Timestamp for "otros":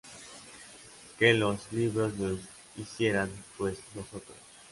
4.11-4.35